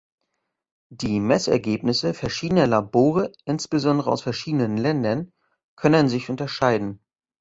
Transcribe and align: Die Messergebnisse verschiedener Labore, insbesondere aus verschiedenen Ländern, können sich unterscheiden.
Die 0.89 1.19
Messergebnisse 1.19 2.15
verschiedener 2.15 2.65
Labore, 2.65 3.33
insbesondere 3.45 4.11
aus 4.11 4.23
verschiedenen 4.23 4.75
Ländern, 4.77 5.31
können 5.75 6.09
sich 6.09 6.31
unterscheiden. 6.31 7.05